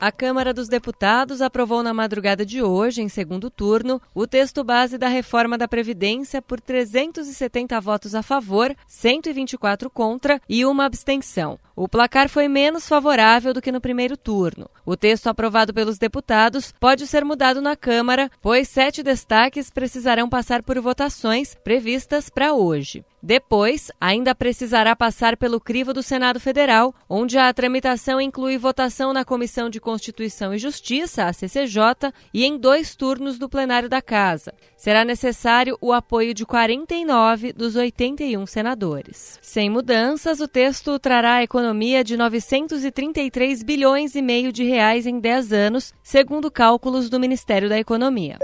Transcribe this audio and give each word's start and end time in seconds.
A 0.00 0.12
Câmara 0.12 0.54
dos 0.54 0.68
Deputados 0.68 1.42
aprovou 1.42 1.82
na 1.82 1.92
madrugada 1.92 2.46
de 2.46 2.62
hoje, 2.62 3.02
em 3.02 3.08
segundo 3.08 3.50
turno, 3.50 4.00
o 4.14 4.28
texto 4.28 4.62
base 4.62 4.96
da 4.96 5.08
reforma 5.08 5.58
da 5.58 5.66
Previdência 5.66 6.40
por 6.40 6.60
370 6.60 7.80
votos 7.80 8.14
a 8.14 8.22
favor, 8.22 8.72
124 8.86 9.90
contra 9.90 10.40
e 10.48 10.64
uma 10.64 10.84
abstenção. 10.84 11.58
O 11.74 11.88
placar 11.88 12.28
foi 12.28 12.46
menos 12.46 12.86
favorável 12.86 13.52
do 13.52 13.60
que 13.60 13.72
no 13.72 13.80
primeiro 13.80 14.16
turno. 14.16 14.70
O 14.86 14.96
texto 14.96 15.26
aprovado 15.26 15.74
pelos 15.74 15.98
deputados 15.98 16.72
pode 16.78 17.04
ser 17.04 17.24
mudado 17.24 17.60
na 17.60 17.74
Câmara, 17.74 18.30
pois 18.40 18.68
sete 18.68 19.02
destaques 19.02 19.68
precisarão 19.68 20.28
passar 20.28 20.62
por 20.62 20.80
votações 20.80 21.56
previstas 21.56 22.30
para 22.30 22.54
hoje. 22.54 23.04
Depois, 23.22 23.90
ainda 24.00 24.34
precisará 24.34 24.94
passar 24.94 25.36
pelo 25.36 25.60
crivo 25.60 25.92
do 25.92 26.02
Senado 26.02 26.38
Federal, 26.38 26.94
onde 27.08 27.36
a 27.36 27.52
tramitação 27.52 28.20
inclui 28.20 28.56
votação 28.56 29.12
na 29.12 29.24
Comissão 29.24 29.68
de 29.68 29.80
Constituição 29.80 30.54
e 30.54 30.58
Justiça, 30.58 31.24
a 31.24 31.32
CCJ, 31.32 32.12
e 32.32 32.44
em 32.44 32.56
dois 32.56 32.94
turnos 32.94 33.38
do 33.38 33.48
plenário 33.48 33.88
da 33.88 34.00
Casa. 34.00 34.54
Será 34.76 35.04
necessário 35.04 35.76
o 35.80 35.92
apoio 35.92 36.32
de 36.32 36.46
49 36.46 37.52
dos 37.52 37.74
81 37.74 38.46
senadores. 38.46 39.38
Sem 39.42 39.68
mudanças, 39.68 40.40
o 40.40 40.46
texto 40.46 40.98
trará 40.98 41.34
a 41.34 41.42
economia 41.42 42.04
de 42.04 42.16
933 42.16 43.62
bilhões 43.62 44.14
e 44.14 44.22
meio 44.22 44.52
de 44.52 44.62
reais 44.62 45.06
em 45.06 45.18
10 45.18 45.52
anos, 45.52 45.92
segundo 46.02 46.50
cálculos 46.50 47.10
do 47.10 47.18
Ministério 47.18 47.68
da 47.68 47.78
Economia. 47.78 48.38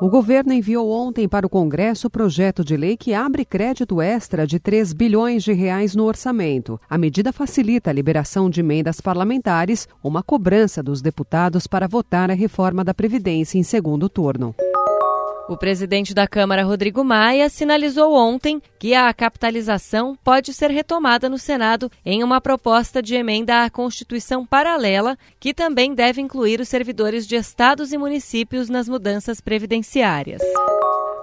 O 0.00 0.08
governo 0.08 0.52
enviou 0.52 0.92
ontem 0.92 1.28
para 1.28 1.44
o 1.44 1.50
Congresso 1.50 2.06
o 2.06 2.10
projeto 2.10 2.64
de 2.64 2.76
lei 2.76 2.96
que 2.96 3.12
abre 3.12 3.44
crédito 3.44 4.00
extra 4.00 4.46
de 4.46 4.60
3 4.60 4.92
bilhões 4.92 5.42
de 5.42 5.52
reais 5.52 5.96
no 5.96 6.04
orçamento. 6.04 6.80
A 6.88 6.96
medida 6.96 7.32
facilita 7.32 7.90
a 7.90 7.92
liberação 7.92 8.48
de 8.48 8.60
emendas 8.60 9.00
parlamentares, 9.00 9.88
uma 10.00 10.22
cobrança 10.22 10.84
dos 10.84 11.02
deputados 11.02 11.66
para 11.66 11.88
votar 11.88 12.30
a 12.30 12.34
reforma 12.34 12.84
da 12.84 12.94
Previdência 12.94 13.58
em 13.58 13.64
segundo 13.64 14.08
turno. 14.08 14.54
O 15.48 15.56
presidente 15.56 16.12
da 16.12 16.28
Câmara, 16.28 16.62
Rodrigo 16.62 17.02
Maia, 17.02 17.48
sinalizou 17.48 18.12
ontem 18.14 18.60
que 18.78 18.94
a 18.94 19.12
capitalização 19.14 20.14
pode 20.22 20.52
ser 20.52 20.70
retomada 20.70 21.26
no 21.26 21.38
Senado 21.38 21.90
em 22.04 22.22
uma 22.22 22.38
proposta 22.38 23.02
de 23.02 23.14
emenda 23.14 23.64
à 23.64 23.70
Constituição 23.70 24.44
paralela, 24.44 25.16
que 25.40 25.54
também 25.54 25.94
deve 25.94 26.20
incluir 26.20 26.60
os 26.60 26.68
servidores 26.68 27.26
de 27.26 27.34
estados 27.34 27.94
e 27.94 27.98
municípios 27.98 28.68
nas 28.68 28.90
mudanças 28.90 29.40
previdenciárias. 29.40 30.42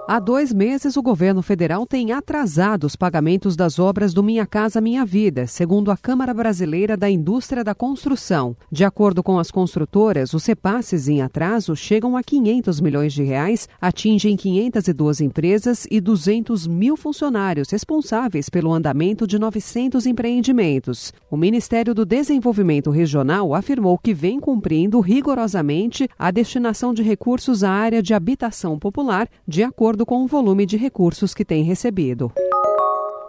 Há 0.08 0.20
dois 0.20 0.52
meses, 0.52 0.96
o 0.96 1.02
governo 1.02 1.42
federal 1.42 1.84
tem 1.84 2.12
atrasado 2.12 2.84
os 2.84 2.94
pagamentos 2.94 3.56
das 3.56 3.76
obras 3.80 4.14
do 4.14 4.22
Minha 4.22 4.46
Casa 4.46 4.80
Minha 4.80 5.04
Vida, 5.04 5.48
segundo 5.48 5.90
a 5.90 5.96
Câmara 5.96 6.32
Brasileira 6.32 6.96
da 6.96 7.10
Indústria 7.10 7.64
da 7.64 7.74
Construção. 7.74 8.56
De 8.70 8.84
acordo 8.84 9.20
com 9.20 9.36
as 9.36 9.50
construtoras, 9.50 10.32
os 10.32 10.46
repasses 10.46 11.08
em 11.08 11.22
atraso 11.22 11.74
chegam 11.74 12.16
a 12.16 12.22
500 12.22 12.80
milhões 12.80 13.12
de 13.12 13.24
reais, 13.24 13.68
atingem 13.80 14.36
512 14.36 15.24
empresas 15.24 15.88
e 15.90 16.00
200 16.00 16.68
mil 16.68 16.96
funcionários 16.96 17.68
responsáveis 17.68 18.48
pelo 18.48 18.72
andamento 18.72 19.26
de 19.26 19.40
900 19.40 20.06
empreendimentos. 20.06 21.12
O 21.28 21.36
Ministério 21.36 21.92
do 21.92 22.06
Desenvolvimento 22.06 22.90
Regional 22.92 23.52
afirmou 23.52 23.98
que 23.98 24.14
vem 24.14 24.38
cumprindo 24.38 25.00
rigorosamente 25.00 26.08
a 26.16 26.30
destinação 26.30 26.94
de 26.94 27.02
recursos 27.02 27.64
à 27.64 27.72
área 27.72 28.00
de 28.00 28.14
habitação 28.14 28.78
popular, 28.78 29.28
de 29.48 29.64
acordo 29.64 29.95
acordo 29.96 30.04
com 30.04 30.24
o 30.24 30.26
volume 30.26 30.66
de 30.66 30.76
recursos 30.76 31.32
que 31.32 31.44
tem 31.44 31.64
recebido. 31.64 32.30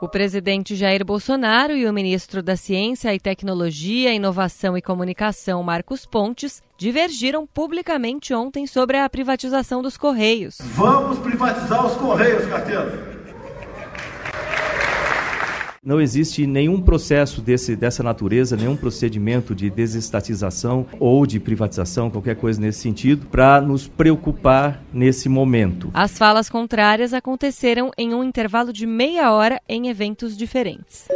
O 0.02 0.08
presidente 0.08 0.76
Jair 0.76 1.04
Bolsonaro 1.06 1.74
e 1.74 1.88
o 1.88 1.94
ministro 1.94 2.44
da 2.44 2.58
Ciência 2.58 3.14
e 3.16 3.20
Tecnologia, 3.20 4.14
Inovação 4.14 4.78
e 4.78 4.82
Comunicação, 4.82 5.64
Marcos 5.64 6.06
Pontes, 6.06 6.62
divergiram 6.78 7.48
publicamente 7.48 8.34
ontem 8.34 8.68
sobre 8.68 8.98
a 8.98 9.10
privatização 9.10 9.82
dos 9.82 9.98
Correios. 9.98 10.58
Vamos 10.76 11.18
privatizar 11.20 11.86
os 11.86 11.96
Correios, 11.96 12.46
carteira. 12.46 13.17
Não 15.88 16.02
existe 16.02 16.46
nenhum 16.46 16.82
processo 16.82 17.40
desse, 17.40 17.74
dessa 17.74 18.04
natureza, 18.04 18.58
nenhum 18.58 18.76
procedimento 18.76 19.56
de 19.56 19.70
desestatização 19.70 20.86
ou 21.00 21.26
de 21.26 21.40
privatização, 21.40 22.10
qualquer 22.10 22.36
coisa 22.36 22.60
nesse 22.60 22.82
sentido, 22.82 23.26
para 23.28 23.62
nos 23.62 23.88
preocupar 23.88 24.84
nesse 24.92 25.30
momento. 25.30 25.90
As 25.94 26.18
falas 26.18 26.50
contrárias 26.50 27.14
aconteceram 27.14 27.90
em 27.98 28.14
um 28.14 28.22
intervalo 28.22 28.74
de 28.74 28.86
meia 28.86 29.32
hora 29.32 29.62
em 29.66 29.88
eventos 29.88 30.36
diferentes. 30.36 31.08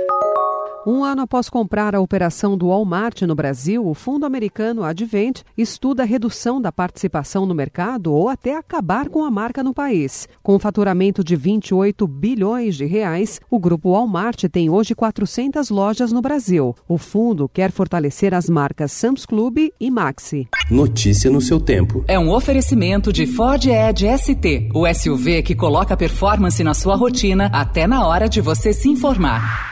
Um 0.86 1.03
ano 1.03 1.22
após 1.22 1.47
comprar 1.47 1.94
a 1.94 2.02
operação 2.02 2.58
do 2.58 2.69
Walmart 2.69 3.22
no 3.22 3.36
Brasil, 3.36 3.86
o 3.86 3.94
fundo 3.94 4.25
americano 4.25 4.84
Advent 4.84 5.42
estuda 5.56 6.02
a 6.02 6.06
redução 6.06 6.59
da 6.59 6.72
participação 6.72 7.46
no 7.46 7.53
mercado 7.53 8.12
ou 8.12 8.28
até 8.28 8.58
acabar 8.58 9.08
com 9.08 9.24
a 9.24 9.30
marca 9.30 9.64
no 9.64 9.75
país. 9.75 10.28
Com 10.41 10.56
um 10.56 10.59
faturamento 10.59 11.24
de 11.24 11.36
28 11.36 12.08
bilhões 12.08 12.75
de 12.75 12.86
reais, 12.86 13.40
o 13.47 13.59
grupo 13.59 13.91
Walmart 13.91 14.46
tem 14.52 14.72
hoje 14.72 14.96
400 14.96 15.70
lojas 15.70 16.12
no 16.12 16.20
Brasil. 16.20 16.75
O 16.88 16.97
fundo 16.97 17.47
quer 17.47 17.72
fortalecer 17.72 18.34
as 18.34 18.50
marcas 18.50 18.91
Sam's 18.91 19.24
Club 19.24 19.70
e 19.80 19.91
Maxi. 19.91 20.47
Notícia 20.72 21.30
no 21.30 21.41
seu 21.41 21.59
tempo. 21.59 22.03
É 22.08 22.18
um 22.18 22.31
oferecimento 22.31 23.14
de 23.14 23.28
Ford 23.28 23.64
Edge 23.68 24.08
ST, 24.18 24.70
o 24.74 24.91
SUV 24.91 25.44
que 25.44 25.53
coloca 25.53 25.96
performance 25.96 26.64
na 26.64 26.74
sua 26.74 26.96
rotina 26.96 27.52
até 27.53 27.86
na 27.86 28.08
hora 28.08 28.28
de 28.28 28.41
você 28.41 28.74
se 28.74 28.90
informar. 28.90 29.71